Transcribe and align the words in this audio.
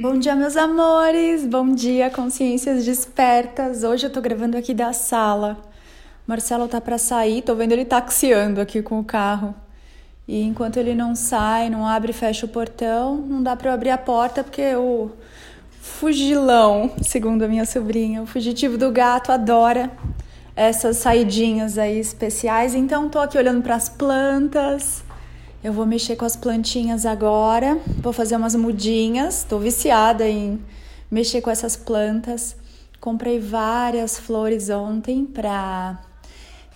Bom 0.00 0.18
dia, 0.18 0.34
meus 0.34 0.56
amores! 0.56 1.44
Bom 1.44 1.74
dia, 1.74 2.08
consciências 2.08 2.86
despertas! 2.86 3.84
Hoje 3.84 4.06
eu 4.06 4.10
tô 4.10 4.18
gravando 4.22 4.56
aqui 4.56 4.72
da 4.72 4.94
sala. 4.94 5.58
Marcelo 6.26 6.66
tá 6.66 6.80
para 6.80 6.96
sair, 6.96 7.42
tô 7.42 7.54
vendo 7.54 7.72
ele 7.72 7.84
taxiando 7.84 8.62
aqui 8.62 8.80
com 8.80 8.98
o 8.98 9.04
carro. 9.04 9.54
E 10.26 10.40
enquanto 10.40 10.78
ele 10.78 10.94
não 10.94 11.14
sai, 11.14 11.68
não 11.68 11.86
abre 11.86 12.12
e 12.12 12.14
fecha 12.14 12.46
o 12.46 12.48
portão, 12.48 13.18
não 13.18 13.42
dá 13.42 13.54
para 13.54 13.68
eu 13.68 13.74
abrir 13.74 13.90
a 13.90 13.98
porta 13.98 14.42
porque 14.42 14.74
o 14.74 15.10
fugilão, 15.82 16.92
segundo 17.02 17.42
a 17.42 17.48
minha 17.48 17.66
sobrinha, 17.66 18.22
o 18.22 18.26
fugitivo 18.26 18.78
do 18.78 18.90
gato 18.90 19.30
adora 19.30 19.90
essas 20.56 20.96
saidinhas 20.96 21.76
aí 21.76 22.00
especiais. 22.00 22.74
Então 22.74 23.10
tô 23.10 23.18
aqui 23.18 23.36
olhando 23.36 23.60
para 23.60 23.74
as 23.74 23.90
plantas 23.90 25.04
eu 25.62 25.72
vou 25.72 25.84
mexer 25.84 26.16
com 26.16 26.24
as 26.24 26.36
plantinhas 26.36 27.04
agora, 27.04 27.78
vou 27.98 28.12
fazer 28.12 28.36
umas 28.36 28.54
mudinhas. 28.54 29.38
Estou 29.38 29.60
viciada 29.60 30.26
em 30.26 30.58
mexer 31.10 31.42
com 31.42 31.50
essas 31.50 31.76
plantas. 31.76 32.56
Comprei 32.98 33.38
várias 33.38 34.18
flores 34.18 34.70
ontem 34.70 35.26
para 35.26 35.98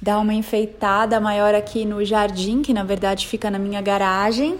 dar 0.01 0.19
uma 0.19 0.35
enfeitada 0.35 1.19
maior 1.19 1.55
aqui 1.55 1.87
no 1.87 2.05
jardim, 2.05 2.61
que 2.61 2.75
na 2.75 2.85
verdade 2.85 3.27
fica 3.27 3.51
na 3.51 3.59
minha 3.59 3.81
garagem. 3.81 4.59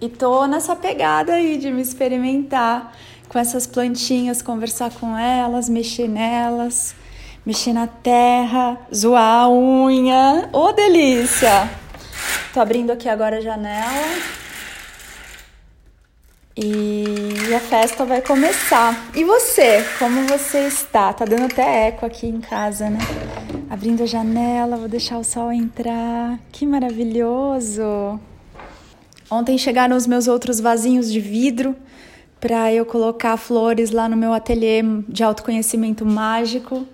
E 0.00 0.08
tô 0.08 0.46
nessa 0.48 0.74
pegada 0.74 1.34
aí 1.34 1.58
de 1.58 1.70
me 1.70 1.80
experimentar 1.80 2.92
com 3.28 3.38
essas 3.38 3.68
plantinhas, 3.68 4.42
conversar 4.42 4.90
com 4.90 5.16
elas, 5.16 5.68
mexer 5.68 6.08
nelas, 6.08 6.92
mexer 7.46 7.72
na 7.72 7.86
terra, 7.86 8.78
zoar 8.92 9.44
a 9.44 9.48
unha. 9.48 10.48
Ô, 10.52 10.66
oh, 10.66 10.72
delícia! 10.72 11.81
Tô 12.52 12.60
abrindo 12.60 12.90
aqui 12.90 13.08
agora 13.08 13.38
a 13.38 13.40
janela. 13.40 14.18
E 16.54 17.54
a 17.54 17.60
festa 17.60 18.04
vai 18.04 18.20
começar. 18.20 19.10
E 19.16 19.24
você? 19.24 19.82
Como 19.98 20.26
você 20.26 20.66
está? 20.66 21.14
Tá 21.14 21.24
dando 21.24 21.46
até 21.46 21.86
eco 21.86 22.04
aqui 22.04 22.26
em 22.26 22.42
casa, 22.42 22.90
né? 22.90 22.98
Abrindo 23.70 24.02
a 24.02 24.06
janela, 24.06 24.76
vou 24.76 24.86
deixar 24.86 25.16
o 25.16 25.24
sol 25.24 25.50
entrar. 25.50 26.38
Que 26.52 26.66
maravilhoso! 26.66 28.20
Ontem 29.30 29.56
chegaram 29.56 29.96
os 29.96 30.06
meus 30.06 30.28
outros 30.28 30.60
vasinhos 30.60 31.10
de 31.10 31.20
vidro 31.20 31.74
para 32.38 32.70
eu 32.70 32.84
colocar 32.84 33.38
flores 33.38 33.90
lá 33.90 34.10
no 34.10 34.16
meu 34.16 34.34
ateliê 34.34 34.82
de 35.08 35.24
autoconhecimento 35.24 36.04
mágico. 36.04 36.86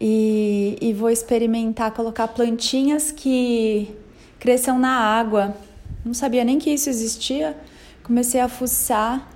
E, 0.00 0.78
e 0.80 0.92
vou 0.92 1.10
experimentar 1.10 1.90
colocar 1.90 2.28
plantinhas 2.28 3.10
que 3.10 3.92
cresçam 4.38 4.78
na 4.78 4.96
água. 4.96 5.54
Não 6.04 6.14
sabia 6.14 6.44
nem 6.44 6.58
que 6.58 6.70
isso 6.70 6.88
existia. 6.88 7.56
Comecei 8.02 8.40
a 8.40 8.48
fuçar 8.48 9.28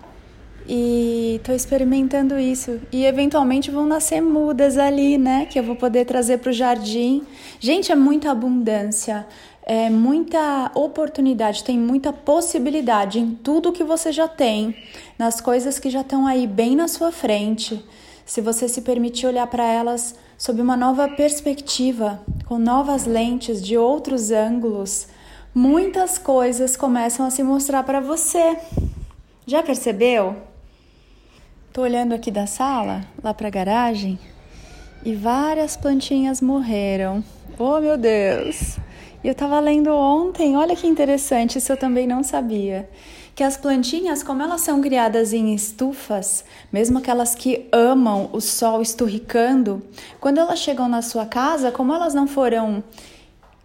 e 0.68 1.36
estou 1.36 1.54
experimentando 1.54 2.38
isso. 2.38 2.80
E 2.90 3.04
eventualmente 3.04 3.70
vão 3.70 3.86
nascer 3.86 4.20
mudas 4.20 4.78
ali, 4.78 5.18
né? 5.18 5.46
Que 5.46 5.58
eu 5.58 5.62
vou 5.62 5.76
poder 5.76 6.04
trazer 6.04 6.38
para 6.38 6.50
o 6.50 6.52
jardim. 6.52 7.22
Gente, 7.58 7.90
é 7.90 7.94
muita 7.94 8.30
abundância, 8.30 9.26
é 9.64 9.90
muita 9.90 10.70
oportunidade, 10.74 11.64
tem 11.64 11.78
muita 11.78 12.12
possibilidade 12.12 13.18
em 13.18 13.34
tudo 13.34 13.72
que 13.72 13.84
você 13.84 14.10
já 14.10 14.26
tem, 14.28 14.74
nas 15.18 15.40
coisas 15.40 15.78
que 15.78 15.90
já 15.90 16.00
estão 16.00 16.26
aí 16.26 16.46
bem 16.46 16.74
na 16.74 16.88
sua 16.88 17.12
frente. 17.12 17.84
Se 18.24 18.40
você 18.40 18.68
se 18.68 18.82
permitir 18.82 19.26
olhar 19.26 19.46
para 19.46 19.64
elas 19.64 20.14
sob 20.38 20.60
uma 20.60 20.76
nova 20.76 21.08
perspectiva, 21.08 22.20
com 22.46 22.58
novas 22.58 23.04
lentes 23.04 23.62
de 23.62 23.76
outros 23.76 24.30
ângulos, 24.30 25.08
muitas 25.54 26.18
coisas 26.18 26.76
começam 26.76 27.26
a 27.26 27.30
se 27.30 27.42
mostrar 27.42 27.82
para 27.82 28.00
você. 28.00 28.56
Já 29.46 29.62
percebeu? 29.62 30.36
Tô 31.72 31.82
olhando 31.82 32.14
aqui 32.14 32.30
da 32.30 32.46
sala, 32.46 33.04
lá 33.22 33.34
para 33.34 33.48
a 33.48 33.50
garagem, 33.50 34.18
e 35.04 35.14
várias 35.14 35.76
plantinhas 35.76 36.40
morreram. 36.40 37.24
Oh, 37.58 37.80
meu 37.80 37.96
Deus! 37.96 38.78
E 39.24 39.28
eu 39.28 39.32
estava 39.32 39.58
lendo 39.58 39.90
ontem, 39.90 40.56
olha 40.56 40.76
que 40.76 40.86
interessante, 40.86 41.58
isso 41.58 41.72
eu 41.72 41.76
também 41.76 42.06
não 42.06 42.22
sabia 42.22 42.88
que 43.34 43.42
as 43.42 43.56
plantinhas, 43.56 44.22
como 44.22 44.42
elas 44.42 44.60
são 44.60 44.80
criadas 44.80 45.32
em 45.32 45.54
estufas, 45.54 46.44
mesmo 46.72 46.98
aquelas 46.98 47.34
que 47.34 47.66
amam 47.72 48.28
o 48.32 48.40
sol 48.40 48.82
esturricando, 48.82 49.82
quando 50.20 50.38
elas 50.38 50.58
chegam 50.58 50.88
na 50.88 51.00
sua 51.00 51.24
casa, 51.24 51.72
como 51.72 51.94
elas 51.94 52.12
não 52.12 52.26
foram 52.26 52.84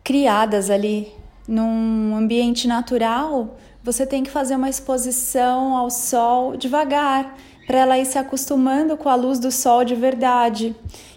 criadas 0.04 0.70
ali 0.70 1.12
num 1.48 2.16
ambiente 2.16 2.68
natural, 2.68 3.58
você 3.84 4.06
tem 4.06 4.24
que 4.24 4.30
fazer 4.30 4.56
uma 4.56 4.70
exposição 4.70 5.76
ao 5.76 5.90
sol 5.90 6.56
devagar, 6.56 7.36
para 7.66 7.80
ela 7.80 7.98
ir 7.98 8.06
se 8.06 8.18
acostumando 8.18 8.96
com 8.96 9.10
a 9.10 9.16
luz 9.16 9.40
do 9.40 9.52
sol 9.52 9.84
de 9.84 9.94
verdade. 9.94 10.74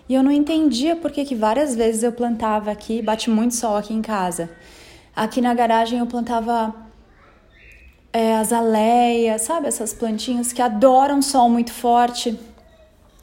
E 0.09 0.15
eu 0.15 0.23
não 0.25 0.33
entendia 0.33 0.97
por 0.97 1.13
que 1.13 1.33
várias 1.37 1.77
vezes 1.77 2.03
eu 2.03 2.11
plantava 2.11 2.73
aqui, 2.73 3.01
bate 3.01 3.31
muito 3.31 3.55
sol 3.55 3.77
aqui 3.77 3.95
em 3.95 4.03
casa. 4.03 4.51
Aqui 5.15 5.41
na 5.41 5.55
garagem 5.55 6.01
eu 6.01 6.07
plantava 6.07 6.75
é, 8.13 8.35
aleias, 8.53 9.43
sabe? 9.43 9.69
Essas 9.69 9.93
plantinhas 9.93 10.53
que 10.53 10.61
adoram 10.63 11.23
sol 11.23 11.49
muito 11.49 11.73
forte 11.73 12.39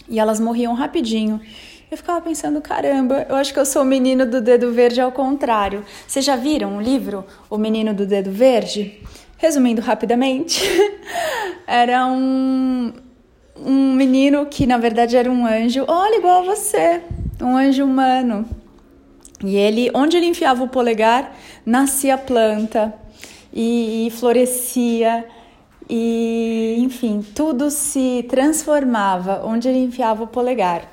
e 0.10 0.20
elas 0.20 0.40
morriam 0.40 0.74
rapidinho. 0.74 1.42
Eu 1.90 1.98
ficava 1.98 2.20
pensando, 2.22 2.60
caramba, 2.60 3.26
eu 3.30 3.36
acho 3.36 3.54
que 3.54 3.60
eu 3.60 3.66
sou 3.66 3.82
o 3.82 3.86
menino 3.86 4.26
do 4.26 4.42
dedo 4.42 4.72
verde 4.72 5.00
ao 5.00 5.12
contrário. 5.12 5.86
Vocês 6.06 6.24
já 6.24 6.36
viram 6.36 6.78
o 6.78 6.82
livro 6.82 7.26
O 7.50 7.58
Menino 7.58 7.94
do 7.94 8.06
Dedo 8.06 8.30
Verde? 8.30 9.02
Resumindo 9.38 9.82
rapidamente, 9.82 10.62
era 11.66 12.06
um, 12.08 12.92
um 13.56 13.94
menino 13.94 14.48
que 14.48 14.66
na 14.66 14.78
verdade 14.78 15.16
era 15.16 15.32
um 15.32 15.46
anjo, 15.46 15.86
olha, 15.88 16.18
igual 16.18 16.42
a 16.42 16.56
você, 16.56 17.02
um 17.42 17.56
anjo 17.56 17.86
humano. 17.86 18.46
E 19.46 19.56
ele, 19.56 19.92
onde 19.94 20.18
ele 20.18 20.26
enfiava 20.26 20.64
o 20.64 20.68
polegar, 20.68 21.34
nascia 21.66 22.18
planta 22.18 22.94
e, 23.58 24.06
e 24.06 24.12
florescia 24.12 25.26
e 25.90 26.76
enfim, 26.78 27.26
tudo 27.34 27.72
se 27.72 28.24
transformava 28.30 29.42
onde 29.44 29.68
ele 29.68 29.80
enfiava 29.80 30.24
o 30.24 30.28
polegar. 30.28 30.92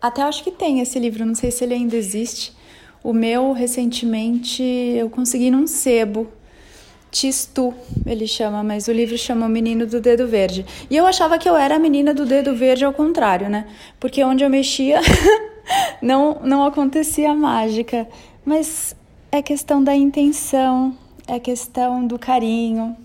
Até 0.00 0.22
acho 0.22 0.42
que 0.42 0.50
tem 0.50 0.80
esse 0.80 0.98
livro, 0.98 1.26
não 1.26 1.34
sei 1.34 1.50
se 1.50 1.64
ele 1.64 1.74
ainda 1.74 1.94
existe. 1.94 2.56
O 3.04 3.12
meu, 3.12 3.52
recentemente, 3.52 4.62
eu 4.62 5.10
consegui 5.10 5.50
num 5.50 5.66
sebo. 5.66 6.28
Tistu, 7.10 7.74
ele 8.06 8.26
chama, 8.26 8.62
mas 8.62 8.88
o 8.88 8.92
livro 8.92 9.18
chama 9.18 9.46
Menino 9.46 9.86
do 9.86 10.00
Dedo 10.00 10.26
Verde. 10.26 10.64
E 10.88 10.96
eu 10.96 11.06
achava 11.06 11.36
que 11.36 11.46
eu 11.46 11.54
era 11.54 11.76
a 11.76 11.78
menina 11.78 12.14
do 12.14 12.24
dedo 12.24 12.54
verde 12.54 12.86
ao 12.86 12.92
contrário, 12.94 13.50
né? 13.50 13.66
Porque 14.00 14.24
onde 14.24 14.42
eu 14.42 14.48
mexia 14.48 14.98
não, 16.00 16.40
não 16.42 16.64
acontecia 16.64 17.34
mágica. 17.34 18.08
Mas 18.46 18.96
é 19.30 19.42
questão 19.42 19.84
da 19.84 19.94
intenção, 19.94 20.96
é 21.26 21.38
questão 21.38 22.06
do 22.06 22.18
carinho, 22.18 22.96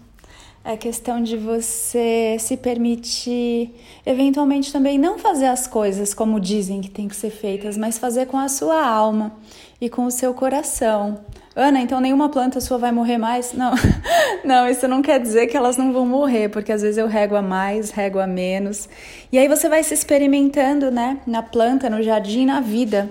é 0.63 0.75
questão 0.75 1.23
de 1.23 1.37
você 1.37 2.35
se 2.39 2.57
permitir, 2.57 3.73
eventualmente 4.05 4.71
também 4.71 4.97
não 4.97 5.17
fazer 5.17 5.45
as 5.45 5.65
coisas 5.65 6.13
como 6.13 6.39
dizem 6.39 6.81
que 6.81 6.89
tem 6.89 7.07
que 7.07 7.15
ser 7.15 7.29
feitas, 7.29 7.77
mas 7.77 7.97
fazer 7.97 8.25
com 8.25 8.37
a 8.37 8.49
sua 8.49 8.85
alma 8.85 9.31
e 9.79 9.89
com 9.89 10.05
o 10.05 10.11
seu 10.11 10.33
coração. 10.33 11.19
Ana, 11.55 11.79
então 11.79 11.99
nenhuma 11.99 12.29
planta 12.29 12.59
sua 12.59 12.77
vai 12.77 12.91
morrer 12.91 13.17
mais? 13.17 13.53
Não, 13.53 13.73
não, 14.43 14.69
isso 14.69 14.87
não 14.87 15.01
quer 15.01 15.19
dizer 15.19 15.47
que 15.47 15.57
elas 15.57 15.77
não 15.77 15.91
vão 15.93 16.05
morrer, 16.05 16.49
porque 16.49 16.71
às 16.71 16.81
vezes 16.81 16.97
eu 16.97 17.07
rego 17.07 17.35
a 17.35 17.41
mais, 17.41 17.89
rego 17.89 18.19
a 18.19 18.27
menos. 18.27 18.89
E 19.31 19.39
aí 19.39 19.47
você 19.47 19.69
vai 19.69 19.81
se 19.83 19.93
experimentando, 19.93 20.91
né, 20.91 21.19
na 21.25 21.41
planta, 21.41 21.89
no 21.89 22.03
jardim, 22.03 22.45
na 22.45 22.59
vida. 22.59 23.09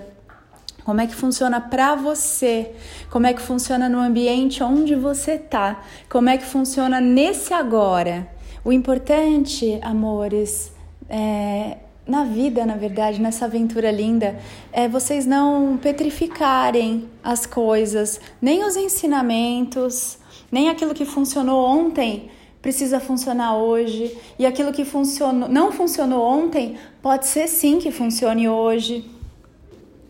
Como 0.87 1.01
é 1.01 1.05
que 1.05 1.15
funciona 1.15 1.59
para 1.59 1.95
você? 1.95 2.71
Como 3.09 3.27
é 3.27 3.33
que 3.33 3.41
funciona 3.41 3.89
no 3.89 3.99
ambiente 3.99 4.63
onde 4.63 4.95
você 4.95 5.37
tá? 5.37 5.83
Como 6.09 6.29
é 6.29 6.37
que 6.37 6.45
funciona 6.45 7.01
nesse 7.01 7.53
agora? 7.53 8.25
O 8.63 8.71
importante, 8.71 9.77
amores, 9.81 10.71
é, 11.09 11.75
na 12.07 12.23
vida, 12.23 12.65
na 12.65 12.77
verdade, 12.77 13.21
nessa 13.21 13.43
aventura 13.43 13.91
linda, 13.91 14.39
é 14.71 14.87
vocês 14.87 15.25
não 15.25 15.75
petrificarem 15.75 17.09
as 17.21 17.45
coisas, 17.45 18.21
nem 18.41 18.63
os 18.63 18.77
ensinamentos, 18.77 20.17
nem 20.49 20.69
aquilo 20.69 20.93
que 20.93 21.03
funcionou 21.03 21.65
ontem 21.65 22.29
precisa 22.61 23.01
funcionar 23.01 23.57
hoje, 23.57 24.17
e 24.39 24.45
aquilo 24.45 24.71
que 24.71 24.85
funcionou, 24.85 25.49
não 25.49 25.69
funcionou 25.73 26.23
ontem 26.23 26.77
pode 27.01 27.27
ser 27.27 27.47
sim 27.49 27.77
que 27.77 27.91
funcione 27.91 28.47
hoje. 28.47 29.16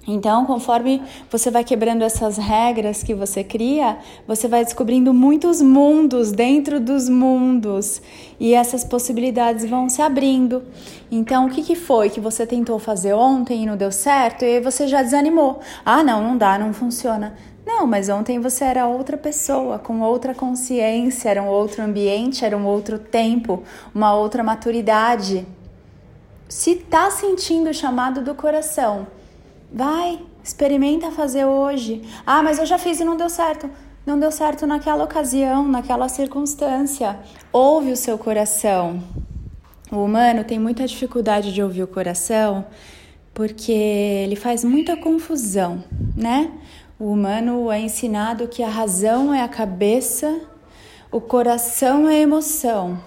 Então, 0.10 0.46
conforme 0.46 1.04
você 1.30 1.52
vai 1.52 1.66
quebrando 1.66 2.02
essas 2.02 2.38
regras 2.38 3.04
que 3.04 3.14
você 3.14 3.44
cria, 3.44 3.98
você 4.26 4.48
vai 4.48 4.64
descobrindo 4.64 5.14
muitos 5.14 5.62
mundos 5.62 6.32
dentro 6.32 6.80
dos 6.80 7.10
mundos 7.10 8.02
e 8.40 8.54
essas 8.54 8.86
possibilidades 8.86 9.70
vão 9.70 9.90
se 9.90 10.02
abrindo. 10.02 10.64
Então, 11.12 11.48
o 11.48 11.50
que, 11.50 11.62
que 11.62 11.76
foi 11.76 12.10
que 12.10 12.22
você 12.22 12.48
tentou 12.48 12.80
fazer 12.80 13.14
ontem 13.14 13.64
e 13.64 13.66
não 13.66 13.76
deu 13.76 13.92
certo 13.92 14.46
e 14.46 14.62
você 14.62 14.88
já 14.88 15.04
desanimou? 15.04 15.60
Ah, 15.84 16.02
não, 16.02 16.24
não 16.24 16.38
dá, 16.38 16.58
não 16.58 16.74
funciona. 16.74 17.36
Não, 17.66 17.86
mas 17.86 18.08
ontem 18.08 18.40
você 18.40 18.64
era 18.64 18.88
outra 18.88 19.18
pessoa, 19.18 19.78
com 19.78 20.00
outra 20.00 20.34
consciência, 20.34 21.28
era 21.28 21.44
um 21.44 21.48
outro 21.48 21.84
ambiente, 21.84 22.46
era 22.46 22.58
um 22.58 22.66
outro 22.66 22.98
tempo, 22.98 23.62
uma 23.94 24.16
outra 24.16 24.42
maturidade. 24.42 25.46
Se 26.48 26.76
tá 26.76 27.12
sentindo 27.12 27.70
o 27.70 27.74
chamado 27.74 28.22
do 28.22 28.34
coração, 28.34 29.06
vai, 29.72 30.20
experimenta 30.44 31.12
fazer 31.12 31.46
hoje. 31.46 32.02
Ah, 32.26 32.42
mas 32.44 32.60
eu 32.60 32.66
já 32.66 32.78
fiz 32.78 33.00
e 33.00 33.04
não 33.04 33.18
deu 33.18 33.30
certo. 33.30 33.70
Não 34.06 34.18
deu 34.18 34.32
certo 34.32 34.66
naquela 34.66 35.04
ocasião, 35.04 35.68
naquela 35.68 36.08
circunstância. 36.08 37.20
Ouve 37.52 37.92
o 37.92 37.98
seu 37.98 38.18
coração. 38.18 39.04
O 39.92 39.98
humano 39.98 40.44
tem 40.44 40.60
muita 40.60 40.86
dificuldade 40.86 41.54
de 41.54 41.62
ouvir 41.62 41.84
o 41.84 41.88
coração 41.88 42.66
porque 43.38 43.72
ele 43.72 44.36
faz 44.36 44.64
muita 44.64 44.98
confusão, 44.98 45.84
né? 46.16 46.52
O 46.98 47.12
humano 47.12 47.72
é 47.72 47.80
ensinado 47.80 48.48
que 48.48 48.64
a 48.64 48.68
razão 48.68 49.32
é 49.32 49.44
a 49.44 49.48
cabeça, 49.48 50.42
o 51.12 51.22
coração 51.22 52.10
é 52.10 52.16
a 52.16 52.20
emoção, 52.20 53.00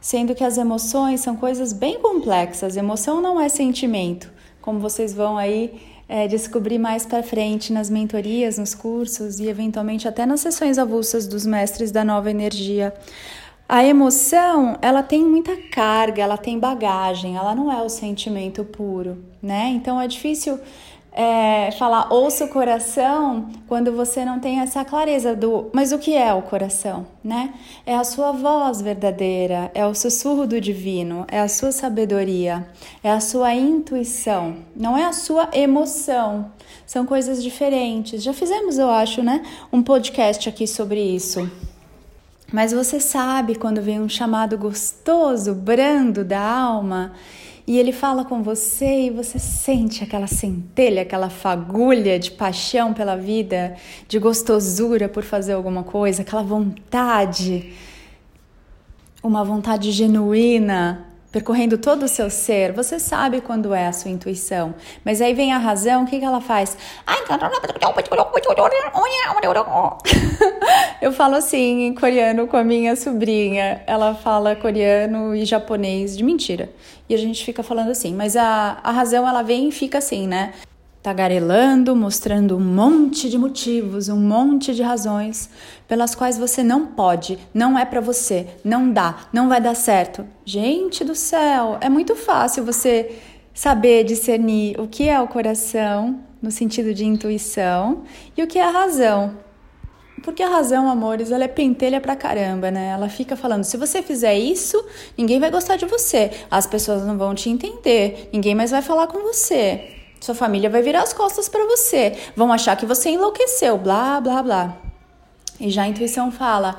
sendo 0.00 0.34
que 0.34 0.42
as 0.42 0.58
emoções 0.58 1.20
são 1.20 1.36
coisas 1.36 1.72
bem 1.72 2.00
complexas. 2.00 2.76
Emoção 2.76 3.22
não 3.22 3.40
é 3.40 3.48
sentimento, 3.48 4.28
como 4.68 4.80
vocês 4.80 5.14
vão 5.14 5.38
aí 5.38 5.80
é, 6.06 6.28
descobrir 6.28 6.78
mais 6.78 7.06
para 7.06 7.22
frente 7.22 7.72
nas 7.72 7.88
mentorias, 7.88 8.58
nos 8.58 8.74
cursos 8.74 9.40
e 9.40 9.48
eventualmente 9.48 10.06
até 10.06 10.26
nas 10.26 10.40
sessões 10.40 10.76
avulsas 10.76 11.26
dos 11.26 11.46
mestres 11.46 11.90
da 11.90 12.04
nova 12.04 12.30
energia. 12.30 12.92
A 13.66 13.82
emoção, 13.82 14.76
ela 14.82 15.02
tem 15.02 15.24
muita 15.24 15.56
carga, 15.56 16.22
ela 16.22 16.36
tem 16.36 16.58
bagagem, 16.58 17.34
ela 17.34 17.54
não 17.54 17.72
é 17.72 17.80
o 17.80 17.88
sentimento 17.88 18.62
puro, 18.62 19.24
né? 19.40 19.70
Então 19.70 19.98
é 19.98 20.06
difícil 20.06 20.60
é, 21.12 21.70
falar 21.72 22.12
ouça 22.12 22.44
o 22.44 22.48
coração 22.48 23.48
quando 23.66 23.92
você 23.92 24.24
não 24.24 24.38
tem 24.38 24.60
essa 24.60 24.84
clareza 24.84 25.34
do 25.34 25.70
mas 25.72 25.92
o 25.92 25.98
que 25.98 26.14
é 26.14 26.32
o 26.32 26.42
coração, 26.42 27.06
né? 27.24 27.54
É 27.84 27.94
a 27.94 28.04
sua 28.04 28.32
voz 28.32 28.80
verdadeira, 28.80 29.70
é 29.74 29.84
o 29.86 29.94
sussurro 29.94 30.46
do 30.46 30.60
divino, 30.60 31.24
é 31.28 31.40
a 31.40 31.48
sua 31.48 31.72
sabedoria, 31.72 32.66
é 33.02 33.10
a 33.10 33.20
sua 33.20 33.54
intuição, 33.54 34.56
não 34.76 34.96
é 34.96 35.04
a 35.04 35.12
sua 35.12 35.48
emoção. 35.52 36.52
São 36.86 37.04
coisas 37.04 37.42
diferentes. 37.42 38.22
Já 38.22 38.32
fizemos, 38.32 38.78
eu 38.78 38.88
acho, 38.88 39.22
né, 39.22 39.42
um 39.72 39.82
podcast 39.82 40.48
aqui 40.48 40.66
sobre 40.66 41.00
isso. 41.00 41.50
Mas 42.50 42.72
você 42.72 42.98
sabe 42.98 43.56
quando 43.56 43.82
vem 43.82 44.00
um 44.00 44.08
chamado 44.08 44.56
gostoso, 44.56 45.54
brando 45.54 46.24
da 46.24 46.40
alma 46.40 47.12
e 47.68 47.78
ele 47.78 47.92
fala 47.92 48.24
com 48.24 48.42
você 48.42 49.08
e 49.08 49.10
você 49.10 49.38
sente 49.38 50.02
aquela 50.02 50.26
centelha, 50.26 51.02
aquela 51.02 51.28
fagulha 51.28 52.18
de 52.18 52.30
paixão 52.30 52.94
pela 52.94 53.14
vida, 53.14 53.76
de 54.08 54.18
gostosura 54.18 55.06
por 55.06 55.22
fazer 55.22 55.52
alguma 55.52 55.84
coisa, 55.84 56.22
aquela 56.22 56.42
vontade, 56.42 57.74
uma 59.22 59.44
vontade 59.44 59.92
genuína 59.92 61.07
percorrendo 61.30 61.76
todo 61.76 62.04
o 62.04 62.08
seu 62.08 62.30
ser, 62.30 62.72
você 62.72 62.98
sabe 62.98 63.40
quando 63.40 63.74
é 63.74 63.86
a 63.86 63.92
sua 63.92 64.10
intuição. 64.10 64.74
Mas 65.04 65.20
aí 65.20 65.34
vem 65.34 65.52
a 65.52 65.58
razão, 65.58 66.04
o 66.04 66.06
que, 66.06 66.18
que 66.18 66.24
ela 66.24 66.40
faz? 66.40 66.76
Eu 71.00 71.12
falo 71.12 71.36
assim 71.36 71.86
em 71.86 71.94
coreano 71.94 72.46
com 72.48 72.56
a 72.56 72.64
minha 72.64 72.96
sobrinha. 72.96 73.82
Ela 73.86 74.14
fala 74.14 74.56
coreano 74.56 75.34
e 75.34 75.44
japonês 75.44 76.16
de 76.16 76.24
mentira. 76.24 76.70
E 77.08 77.14
a 77.14 77.18
gente 77.18 77.44
fica 77.44 77.62
falando 77.62 77.90
assim, 77.90 78.14
mas 78.14 78.36
a, 78.36 78.78
a 78.82 78.90
razão 78.90 79.26
ela 79.26 79.42
vem 79.42 79.68
e 79.68 79.72
fica 79.72 79.98
assim, 79.98 80.26
né? 80.26 80.52
Tagarelando, 81.08 81.96
mostrando 81.96 82.54
um 82.54 82.60
monte 82.60 83.30
de 83.30 83.38
motivos, 83.38 84.10
um 84.10 84.20
monte 84.20 84.74
de 84.74 84.82
razões 84.82 85.48
pelas 85.86 86.14
quais 86.14 86.36
você 86.36 86.62
não 86.62 86.84
pode, 86.88 87.38
não 87.54 87.78
é 87.78 87.86
para 87.86 87.98
você, 87.98 88.46
não 88.62 88.92
dá, 88.92 89.20
não 89.32 89.48
vai 89.48 89.58
dar 89.58 89.74
certo. 89.74 90.26
Gente 90.44 91.02
do 91.04 91.14
céu, 91.14 91.78
é 91.80 91.88
muito 91.88 92.14
fácil 92.14 92.62
você 92.62 93.20
saber 93.54 94.04
discernir 94.04 94.78
o 94.78 94.86
que 94.86 95.08
é 95.08 95.18
o 95.18 95.26
coração, 95.26 96.20
no 96.42 96.50
sentido 96.50 96.92
de 96.92 97.06
intuição, 97.06 98.02
e 98.36 98.42
o 98.42 98.46
que 98.46 98.58
é 98.58 98.64
a 98.64 98.70
razão. 98.70 99.38
Porque 100.22 100.42
a 100.42 100.48
razão, 100.50 100.90
amores, 100.90 101.30
ela 101.30 101.44
é 101.44 101.48
pentelha 101.48 102.02
pra 102.02 102.16
caramba, 102.16 102.70
né? 102.70 102.88
Ela 102.88 103.08
fica 103.08 103.34
falando: 103.34 103.64
se 103.64 103.78
você 103.78 104.02
fizer 104.02 104.36
isso, 104.36 104.84
ninguém 105.16 105.40
vai 105.40 105.50
gostar 105.50 105.76
de 105.76 105.86
você, 105.86 106.32
as 106.50 106.66
pessoas 106.66 107.06
não 107.06 107.16
vão 107.16 107.34
te 107.34 107.48
entender, 107.48 108.28
ninguém 108.30 108.54
mais 108.54 108.72
vai 108.72 108.82
falar 108.82 109.06
com 109.06 109.20
você. 109.20 109.97
Sua 110.20 110.34
família 110.34 110.68
vai 110.68 110.82
virar 110.82 111.02
as 111.02 111.12
costas 111.12 111.48
para 111.48 111.64
você. 111.66 112.16
Vão 112.34 112.52
achar 112.52 112.76
que 112.76 112.86
você 112.86 113.10
enlouqueceu, 113.10 113.78
blá, 113.78 114.20
blá, 114.20 114.42
blá. 114.42 114.76
E 115.60 115.70
já 115.70 115.82
a 115.82 115.88
intuição 115.88 116.30
fala: 116.30 116.78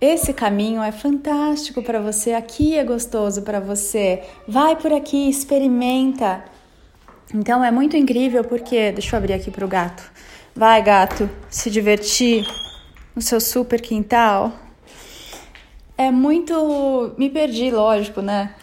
esse 0.00 0.32
caminho 0.32 0.82
é 0.82 0.90
fantástico 0.92 1.82
para 1.82 2.00
você, 2.00 2.32
aqui 2.32 2.76
é 2.76 2.84
gostoso 2.84 3.42
para 3.42 3.60
você. 3.60 4.22
Vai 4.48 4.74
por 4.76 4.92
aqui, 4.92 5.28
experimenta. 5.28 6.42
Então 7.34 7.62
é 7.62 7.70
muito 7.70 7.96
incrível 7.96 8.42
porque, 8.42 8.92
deixa 8.92 9.14
eu 9.14 9.18
abrir 9.18 9.34
aqui 9.34 9.50
pro 9.50 9.68
gato. 9.68 10.10
Vai, 10.54 10.82
gato, 10.82 11.28
se 11.48 11.70
divertir 11.70 12.44
no 13.14 13.22
seu 13.22 13.40
super 13.40 13.80
quintal. 13.80 14.52
É 15.96 16.10
muito, 16.10 17.14
me 17.18 17.28
perdi, 17.28 17.70
lógico, 17.70 18.22
né? 18.22 18.54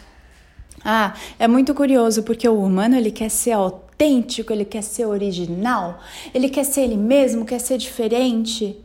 Ah, 0.84 1.14
é 1.38 1.46
muito 1.46 1.72
curioso 1.72 2.24
porque 2.24 2.48
o 2.48 2.60
humano 2.60 2.96
ele 2.96 3.10
quer 3.10 3.30
ser 3.30 3.56
autêntico, 3.98 4.52
ele 4.52 4.64
quer 4.64 4.82
ser 4.82 5.06
original, 5.06 5.98
ele 6.32 6.48
quer 6.48 6.64
ser 6.64 6.82
ele 6.82 6.96
mesmo, 6.96 7.44
quer 7.44 7.58
ser 7.58 7.76
diferente, 7.76 8.78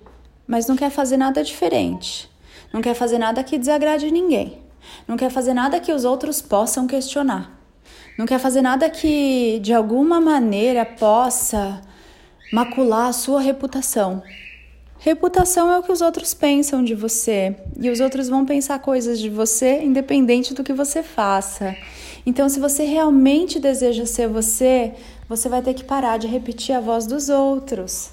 mas 0.47 0.67
não 0.67 0.75
quer 0.75 0.89
fazer 0.89 1.17
nada 1.17 1.43
diferente. 1.43 2.27
Não 2.73 2.81
quer 2.81 2.95
fazer 2.95 3.19
nada 3.19 3.43
que 3.43 3.59
desagrade 3.59 4.09
ninguém. 4.09 4.57
Não 5.07 5.15
quer 5.15 5.29
fazer 5.29 5.53
nada 5.53 5.79
que 5.79 5.91
os 5.91 6.03
outros 6.03 6.41
possam 6.41 6.87
questionar. 6.87 7.51
Não 8.17 8.25
quer 8.25 8.39
fazer 8.39 8.63
nada 8.63 8.89
que 8.89 9.59
de 9.61 9.71
alguma 9.71 10.19
maneira 10.19 10.83
possa 10.83 11.79
macular 12.51 13.07
a 13.09 13.13
sua 13.13 13.39
reputação. 13.39 14.23
Reputação 14.97 15.69
é 15.71 15.77
o 15.77 15.83
que 15.83 15.91
os 15.91 16.01
outros 16.01 16.33
pensam 16.33 16.83
de 16.83 16.95
você 16.95 17.55
e 17.79 17.89
os 17.89 17.99
outros 17.99 18.29
vão 18.29 18.45
pensar 18.45 18.79
coisas 18.79 19.19
de 19.19 19.29
você 19.29 19.83
independente 19.83 20.53
do 20.53 20.63
que 20.63 20.73
você 20.73 21.03
faça. 21.03 21.75
Então, 22.25 22.47
se 22.47 22.59
você 22.59 22.83
realmente 22.85 23.59
deseja 23.59 24.05
ser 24.05 24.27
você, 24.27 24.93
você 25.27 25.49
vai 25.49 25.61
ter 25.61 25.73
que 25.73 25.83
parar 25.83 26.17
de 26.17 26.27
repetir 26.27 26.75
a 26.75 26.79
voz 26.79 27.05
dos 27.05 27.27
outros. 27.29 28.11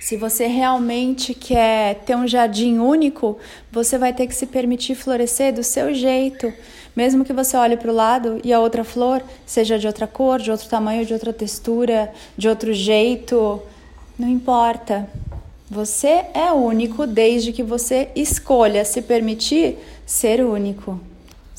Se 0.00 0.16
você 0.16 0.46
realmente 0.46 1.34
quer 1.34 1.96
ter 2.06 2.16
um 2.16 2.26
jardim 2.26 2.78
único, 2.78 3.36
você 3.70 3.98
vai 3.98 4.12
ter 4.14 4.26
que 4.26 4.34
se 4.34 4.46
permitir 4.46 4.94
florescer 4.94 5.52
do 5.52 5.62
seu 5.62 5.92
jeito. 5.94 6.52
Mesmo 6.96 7.24
que 7.24 7.32
você 7.32 7.56
olhe 7.56 7.76
para 7.76 7.90
o 7.90 7.94
lado 7.94 8.40
e 8.42 8.52
a 8.52 8.58
outra 8.58 8.82
flor 8.82 9.22
seja 9.46 9.78
de 9.78 9.86
outra 9.86 10.06
cor, 10.06 10.40
de 10.40 10.50
outro 10.50 10.68
tamanho, 10.68 11.04
de 11.04 11.12
outra 11.12 11.32
textura, 11.32 12.12
de 12.36 12.48
outro 12.48 12.72
jeito, 12.72 13.62
não 14.18 14.28
importa. 14.28 15.08
Você 15.70 16.24
é 16.34 16.50
único 16.50 17.06
desde 17.06 17.52
que 17.52 17.62
você 17.62 18.08
escolha 18.16 18.84
se 18.84 19.02
permitir 19.02 19.76
ser 20.04 20.44
único. 20.44 20.98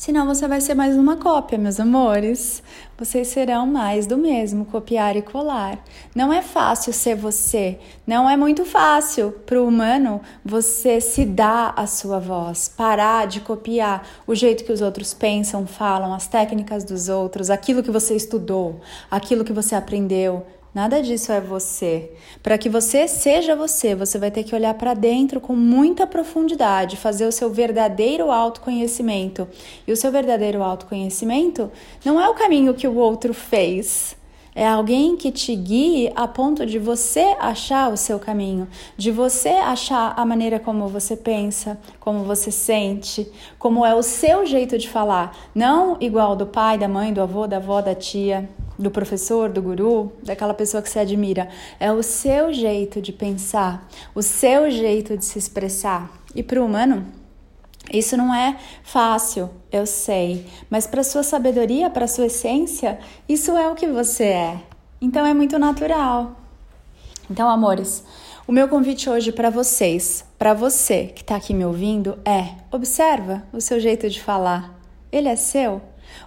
Senão 0.02 0.26
você 0.26 0.48
vai 0.48 0.60
ser 0.60 0.74
mais 0.74 0.96
uma 0.96 1.16
cópia, 1.16 1.56
meus 1.56 1.78
amores. 1.78 2.60
Vocês 2.98 3.28
serão 3.28 3.68
mais 3.68 4.04
do 4.04 4.18
mesmo, 4.18 4.64
copiar 4.64 5.14
e 5.14 5.22
colar. 5.22 5.78
Não 6.12 6.32
é 6.32 6.42
fácil 6.42 6.92
ser 6.92 7.14
você. 7.14 7.78
Não 8.04 8.28
é 8.28 8.36
muito 8.36 8.64
fácil 8.64 9.30
para 9.46 9.62
o 9.62 9.68
humano 9.68 10.20
você 10.44 11.00
se 11.00 11.24
dar 11.24 11.72
a 11.76 11.86
sua 11.86 12.18
voz, 12.18 12.68
parar 12.68 13.28
de 13.28 13.42
copiar 13.42 14.04
o 14.26 14.34
jeito 14.34 14.64
que 14.64 14.72
os 14.72 14.80
outros 14.80 15.14
pensam, 15.14 15.68
falam, 15.68 16.12
as 16.12 16.26
técnicas 16.26 16.82
dos 16.82 17.08
outros, 17.08 17.48
aquilo 17.48 17.80
que 17.80 17.92
você 17.92 18.16
estudou, 18.16 18.80
aquilo 19.08 19.44
que 19.44 19.52
você 19.52 19.76
aprendeu. 19.76 20.44
Nada 20.74 21.02
disso 21.02 21.30
é 21.30 21.38
você. 21.38 22.10
Para 22.42 22.56
que 22.56 22.70
você 22.70 23.06
seja 23.06 23.54
você, 23.54 23.94
você 23.94 24.18
vai 24.18 24.30
ter 24.30 24.42
que 24.42 24.54
olhar 24.54 24.72
para 24.72 24.94
dentro 24.94 25.38
com 25.38 25.54
muita 25.54 26.06
profundidade, 26.06 26.96
fazer 26.96 27.26
o 27.26 27.32
seu 27.32 27.50
verdadeiro 27.50 28.30
autoconhecimento. 28.30 29.46
E 29.86 29.92
o 29.92 29.96
seu 29.96 30.10
verdadeiro 30.10 30.62
autoconhecimento 30.62 31.70
não 32.02 32.18
é 32.18 32.26
o 32.26 32.34
caminho 32.34 32.72
que 32.72 32.88
o 32.88 32.96
outro 32.96 33.34
fez. 33.34 34.16
É 34.54 34.66
alguém 34.66 35.14
que 35.14 35.30
te 35.30 35.54
guie 35.54 36.10
a 36.14 36.26
ponto 36.26 36.64
de 36.64 36.78
você 36.78 37.36
achar 37.38 37.92
o 37.92 37.96
seu 37.96 38.18
caminho, 38.18 38.66
de 38.96 39.10
você 39.10 39.48
achar 39.48 40.14
a 40.16 40.24
maneira 40.24 40.58
como 40.58 40.88
você 40.88 41.16
pensa, 41.16 41.78
como 42.00 42.24
você 42.24 42.50
sente, 42.50 43.30
como 43.58 43.84
é 43.84 43.94
o 43.94 44.02
seu 44.02 44.44
jeito 44.46 44.76
de 44.76 44.90
falar, 44.90 45.36
não 45.54 45.96
igual 46.00 46.36
do 46.36 46.46
pai, 46.46 46.76
da 46.76 46.86
mãe, 46.86 47.14
do 47.14 47.22
avô, 47.22 47.46
da 47.46 47.56
avó, 47.56 47.80
da 47.80 47.94
tia 47.94 48.46
do 48.82 48.90
professor, 48.90 49.48
do 49.48 49.62
guru, 49.62 50.12
daquela 50.22 50.52
pessoa 50.52 50.82
que 50.82 50.90
você 50.90 50.98
admira. 50.98 51.48
É 51.80 51.90
o 51.92 52.02
seu 52.02 52.52
jeito 52.52 53.00
de 53.00 53.12
pensar, 53.12 53.88
o 54.14 54.22
seu 54.22 54.70
jeito 54.70 55.16
de 55.16 55.24
se 55.24 55.38
expressar. 55.38 56.10
E 56.34 56.42
para 56.42 56.60
o 56.60 56.66
humano, 56.66 57.06
isso 57.92 58.16
não 58.16 58.34
é 58.34 58.58
fácil, 58.82 59.50
eu 59.70 59.86
sei, 59.86 60.46
mas 60.70 60.86
para 60.86 61.02
sua 61.02 61.22
sabedoria, 61.22 61.90
para 61.90 62.06
sua 62.06 62.26
essência, 62.26 62.98
isso 63.28 63.56
é 63.56 63.68
o 63.68 63.74
que 63.74 63.86
você 63.86 64.24
é. 64.24 64.56
Então 65.00 65.24
é 65.26 65.34
muito 65.34 65.58
natural. 65.58 66.36
Então, 67.30 67.48
amores, 67.48 68.04
O 68.44 68.50
meu 68.50 68.68
convite 68.68 69.08
hoje 69.08 69.30
para 69.30 69.50
vocês, 69.50 70.24
para 70.36 70.52
você 70.52 71.06
que 71.06 71.22
está 71.22 71.36
aqui 71.36 71.54
me 71.54 71.64
ouvindo, 71.64 72.18
é: 72.24 72.56
observa 72.72 73.44
o 73.52 73.60
seu 73.60 73.78
jeito 73.78 74.10
de 74.10 74.20
falar. 74.20 74.76
Ele 75.12 75.28
é 75.28 75.36
seu. 75.36 75.80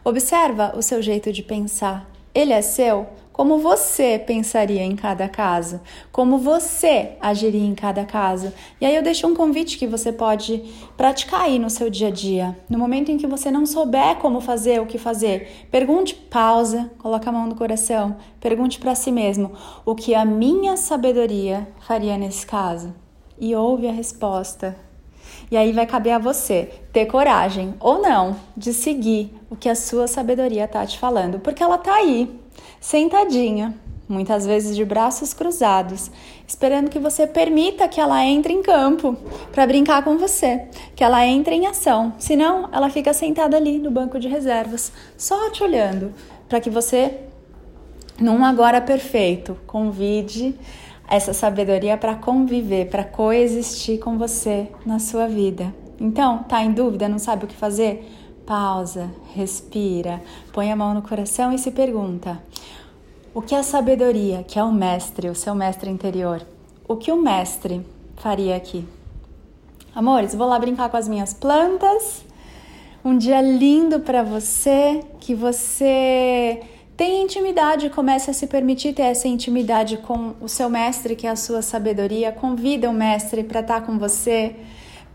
Observa 0.03 0.73
o 0.77 0.81
seu 0.81 1.01
jeito 1.01 1.31
de 1.33 1.43
pensar. 1.43 2.09
Ele 2.35 2.51
é 2.51 2.61
seu 2.61 3.07
como 3.35 3.57
você 3.57 4.17
pensaria 4.17 4.81
em 4.81 4.95
cada 4.95 5.27
caso, 5.27 5.81
como 6.09 6.37
você 6.37 7.17
agiria 7.19 7.65
em 7.65 7.75
cada 7.75 8.05
caso. 8.05 8.53
E 8.79 8.85
aí 8.85 8.95
eu 8.95 9.03
deixo 9.03 9.27
um 9.27 9.35
convite 9.35 9.77
que 9.77 9.85
você 9.85 10.09
pode 10.09 10.63
praticar 10.95 11.41
aí 11.41 11.59
no 11.59 11.69
seu 11.69 11.89
dia 11.89 12.07
a 12.07 12.11
dia. 12.11 12.57
No 12.69 12.79
momento 12.79 13.11
em 13.11 13.17
que 13.17 13.27
você 13.27 13.51
não 13.51 13.65
souber 13.65 14.15
como 14.19 14.39
fazer, 14.39 14.81
o 14.81 14.85
que 14.85 14.97
fazer, 14.97 15.67
pergunte, 15.69 16.15
pausa, 16.15 16.89
coloca 16.97 17.29
a 17.29 17.33
mão 17.33 17.45
no 17.45 17.55
coração, 17.55 18.15
pergunte 18.39 18.79
para 18.79 18.95
si 18.95 19.11
mesmo 19.11 19.51
o 19.85 19.95
que 19.95 20.15
a 20.15 20.23
minha 20.23 20.77
sabedoria 20.77 21.67
faria 21.81 22.17
nesse 22.17 22.45
caso. 22.45 22.95
E 23.37 23.53
ouve 23.53 23.89
a 23.89 23.91
resposta. 23.91 24.84
E 25.55 25.57
aí 25.57 25.71
vai 25.71 25.85
caber 25.85 26.11
a 26.11 26.19
você 26.19 26.69
ter 26.91 27.05
coragem 27.05 27.75
ou 27.79 28.01
não 28.01 28.35
de 28.57 28.73
seguir 28.73 29.33
o 29.49 29.55
que 29.55 29.69
a 29.69 29.73
sua 29.73 30.05
sabedoria 30.05 30.65
está 30.65 30.85
te 30.85 30.99
falando, 30.99 31.39
porque 31.39 31.63
ela 31.63 31.75
está 31.75 31.95
aí 31.95 32.29
sentadinha, 32.81 33.73
muitas 34.05 34.45
vezes 34.45 34.75
de 34.75 34.83
braços 34.83 35.33
cruzados, 35.33 36.11
esperando 36.45 36.89
que 36.89 36.99
você 36.99 37.25
permita 37.25 37.87
que 37.87 38.01
ela 38.01 38.21
entre 38.25 38.51
em 38.51 38.61
campo 38.61 39.15
para 39.53 39.65
brincar 39.65 40.03
com 40.03 40.17
você, 40.17 40.67
que 40.93 41.05
ela 41.05 41.25
entre 41.25 41.55
em 41.55 41.67
ação. 41.67 42.11
Senão, 42.19 42.67
ela 42.73 42.89
fica 42.89 43.13
sentada 43.13 43.55
ali 43.55 43.79
no 43.79 43.89
banco 43.89 44.19
de 44.19 44.27
reservas, 44.27 44.91
só 45.17 45.49
te 45.51 45.63
olhando, 45.63 46.13
para 46.49 46.59
que 46.59 46.69
você, 46.69 47.17
num 48.19 48.43
agora 48.43 48.81
perfeito, 48.81 49.57
convide 49.65 50.53
essa 51.07 51.33
sabedoria 51.33 51.97
para 51.97 52.15
conviver, 52.15 52.89
para 52.89 53.03
coexistir 53.03 53.99
com 53.99 54.17
você 54.17 54.67
na 54.85 54.99
sua 54.99 55.27
vida. 55.27 55.73
Então, 55.99 56.39
tá 56.43 56.63
em 56.63 56.71
dúvida, 56.71 57.07
não 57.07 57.19
sabe 57.19 57.45
o 57.45 57.47
que 57.47 57.55
fazer? 57.55 58.11
Pausa, 58.45 59.09
respira, 59.33 60.21
põe 60.53 60.71
a 60.71 60.75
mão 60.75 60.93
no 60.93 61.01
coração 61.01 61.51
e 61.51 61.57
se 61.57 61.71
pergunta: 61.71 62.41
o 63.33 63.41
que 63.41 63.55
a 63.55 63.63
sabedoria, 63.63 64.43
que 64.43 64.59
é 64.59 64.63
o 64.63 64.71
mestre, 64.71 65.29
o 65.29 65.35
seu 65.35 65.55
mestre 65.55 65.89
interior? 65.89 66.45
O 66.87 66.95
que 66.95 67.11
o 67.11 67.21
mestre 67.21 67.85
faria 68.17 68.55
aqui? 68.55 68.87
Amores, 69.95 70.35
vou 70.35 70.47
lá 70.47 70.59
brincar 70.59 70.89
com 70.89 70.97
as 70.97 71.07
minhas 71.07 71.33
plantas. 71.33 72.25
Um 73.03 73.17
dia 73.17 73.41
lindo 73.41 73.99
para 73.99 74.23
você, 74.23 75.03
que 75.19 75.33
você 75.33 76.61
tenha 76.97 77.23
intimidade, 77.23 77.89
comece 77.89 78.31
a 78.31 78.33
se 78.33 78.47
permitir 78.47 78.93
ter 78.93 79.03
essa 79.03 79.27
intimidade 79.27 79.97
com 79.97 80.33
o 80.39 80.47
seu 80.47 80.69
mestre, 80.69 81.15
que 81.15 81.27
é 81.27 81.29
a 81.29 81.35
sua 81.35 81.61
sabedoria. 81.61 82.31
Convida 82.31 82.89
o 82.89 82.93
mestre 82.93 83.43
para 83.43 83.59
estar 83.61 83.81
tá 83.81 83.85
com 83.85 83.97
você 83.97 84.55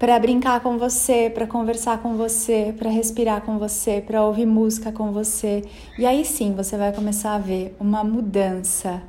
para 0.01 0.19
brincar 0.19 0.61
com 0.61 0.79
você, 0.79 1.29
para 1.29 1.47
conversar 1.47 1.99
com 1.99 2.17
você, 2.17 2.75
para 2.77 2.89
respirar 2.89 3.43
com 3.43 3.59
você, 3.59 4.01
para 4.01 4.25
ouvir 4.25 4.47
música 4.47 4.91
com 4.91 5.13
você. 5.13 5.63
E 5.99 6.07
aí 6.07 6.25
sim 6.25 6.55
você 6.55 6.75
vai 6.79 6.91
começar 6.91 7.35
a 7.35 7.39
ver 7.39 7.77
uma 7.79 8.03
mudança 8.03 9.03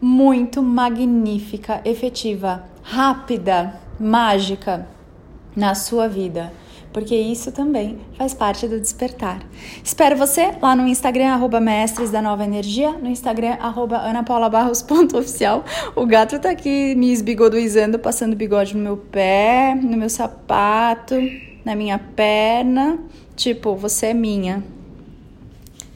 muito 0.00 0.62
magnífica, 0.62 1.82
efetiva, 1.84 2.64
rápida, 2.82 3.78
mágica 4.00 4.88
na 5.54 5.74
sua 5.74 6.08
vida 6.08 6.50
porque 6.92 7.14
isso 7.14 7.52
também 7.52 7.98
faz 8.16 8.34
parte 8.34 8.66
do 8.66 8.80
despertar. 8.80 9.42
Espero 9.84 10.16
você 10.16 10.52
lá 10.60 10.74
no 10.74 10.86
Instagram, 10.86 11.28
arroba 11.28 11.60
mestres 11.60 12.10
da 12.10 12.22
nova 12.22 12.44
energia, 12.44 12.92
no 12.92 13.08
Instagram, 13.08 13.56
arroba 13.60 13.98
anapaulabarros.oficial. 13.98 15.64
O 15.94 16.06
gato 16.06 16.38
tá 16.38 16.50
aqui 16.50 16.94
me 16.94 17.12
esbigoduizando, 17.12 17.98
passando 17.98 18.34
bigode 18.34 18.76
no 18.76 18.82
meu 18.82 18.96
pé, 18.96 19.74
no 19.74 19.96
meu 19.96 20.08
sapato, 20.08 21.14
na 21.64 21.74
minha 21.74 21.98
perna. 21.98 22.98
Tipo, 23.36 23.76
você 23.76 24.06
é 24.06 24.14
minha. 24.14 24.64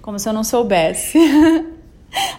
Como 0.00 0.18
se 0.18 0.28
eu 0.28 0.32
não 0.32 0.44
soubesse. 0.44 1.18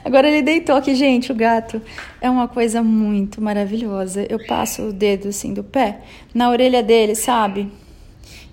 Agora 0.05 0.27
ele 0.27 0.41
deitou 0.41 0.75
aqui, 0.75 0.93
gente, 0.93 1.31
o 1.31 1.35
gato. 1.35 1.81
É 2.21 2.29
uma 2.29 2.47
coisa 2.47 2.83
muito 2.83 3.41
maravilhosa. 3.41 4.25
Eu 4.29 4.45
passo 4.45 4.83
o 4.83 4.93
dedo 4.93 5.29
assim 5.29 5.53
do 5.53 5.63
pé 5.63 6.01
na 6.33 6.49
orelha 6.49 6.83
dele, 6.83 7.15
sabe? 7.15 7.71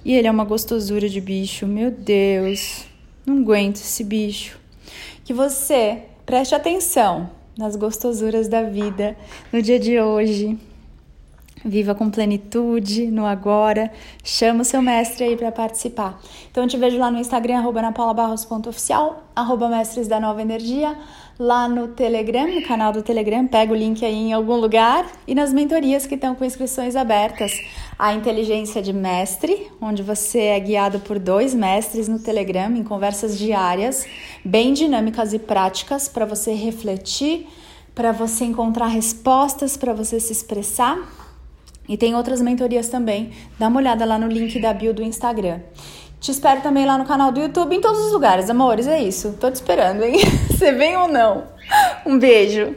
E 0.05 0.15
ele 0.15 0.27
é 0.27 0.31
uma 0.31 0.45
gostosura 0.45 1.09
de 1.09 1.21
bicho. 1.21 1.67
Meu 1.67 1.91
Deus, 1.91 2.87
não 3.27 3.39
aguento 3.39 3.77
esse 3.77 4.03
bicho. 4.03 4.59
Que 5.25 5.33
você 5.33 6.03
preste 6.25 6.55
atenção 6.55 7.31
nas 7.57 7.77
gostosuras 7.77 8.49
da 8.49 8.63
vida 8.63 9.17
no 9.53 9.61
dia 9.61 9.79
de 9.79 10.01
hoje. 10.01 10.59
Viva 11.63 11.95
com 11.95 12.09
plenitude 12.09 13.11
no 13.11 13.27
agora. 13.27 13.93
Chama 14.25 14.63
o 14.63 14.65
seu 14.65 14.81
mestre 14.81 15.25
aí 15.25 15.37
para 15.37 15.53
participar. 15.53 16.19
Então 16.51 16.65
eu 16.65 16.69
te 16.69 16.79
vejo 16.79 16.99
lá 16.99 17.11
no 17.11 17.19
Instagram, 17.19 17.59
arroba 17.59 17.83
napaulabarros.oficial, 17.83 19.31
arroba 19.37 19.69
mestres 19.69 20.09
da 20.09 20.19
nova 20.19 20.41
energia 20.41 20.97
lá 21.41 21.67
no 21.67 21.89
Telegram, 21.89 22.47
no 22.55 22.63
canal 22.63 22.93
do 22.93 23.03
Telegram, 23.03 23.47
pega 23.47 23.73
o 23.73 23.75
link 23.75 24.05
aí 24.05 24.15
em 24.15 24.33
algum 24.35 24.57
lugar 24.57 25.11
e 25.27 25.35
nas 25.35 25.55
mentorias 25.55 26.07
que 26.07 26.15
estão 26.15 26.35
com 26.35 26.45
inscrições 26.45 26.95
abertas. 26.95 27.51
A 27.99 28.13
inteligência 28.13 28.83
de 28.83 28.93
mestre, 28.93 29.69
onde 29.81 30.03
você 30.03 30.39
é 30.41 30.61
guiado 30.61 31.01
por 31.01 31.19
dois 31.19 31.55
mestres 31.55 32.09
no 32.09 32.19
Telegram 32.19 32.77
em 32.77 32.85
conversas 32.85 33.39
diárias, 33.39 34.07
bem 34.45 34.75
dinâmicas 34.75 35.33
e 35.33 35.39
práticas 35.39 36.09
para 36.09 36.27
você 36.27 36.53
refletir, 36.53 37.49
para 37.95 38.13
você 38.13 38.45
encontrar 38.45 38.89
respostas, 38.89 39.79
para 39.79 39.95
você 39.95 40.21
se 40.21 40.33
expressar. 40.33 40.99
E 41.89 41.97
tem 41.97 42.15
outras 42.15 42.43
mentorias 42.43 42.91
também. 42.91 43.31
Dá 43.59 43.69
uma 43.69 43.81
olhada 43.81 44.05
lá 44.05 44.19
no 44.19 44.29
link 44.29 44.61
da 44.61 44.75
bio 44.75 44.93
do 44.93 45.03
Instagram. 45.03 45.61
Te 46.21 46.31
espero 46.31 46.61
também 46.61 46.85
lá 46.85 46.99
no 46.99 47.07
canal 47.07 47.33
do 47.33 47.41
YouTube, 47.41 47.75
em 47.75 47.81
todos 47.81 48.05
os 48.05 48.13
lugares, 48.13 48.51
amores. 48.51 48.87
É 48.87 49.03
isso. 49.03 49.37
Tô 49.41 49.51
te 49.51 49.55
esperando, 49.55 50.05
hein? 50.05 50.19
Você 50.51 50.71
vem 50.73 50.95
ou 50.97 51.09
não? 51.09 51.45
Um 52.05 52.19
beijo. 52.19 52.77